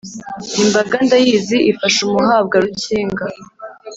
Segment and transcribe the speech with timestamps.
[0.61, 3.25] imbaga ndayizi ifasha umuhabwa rukinga.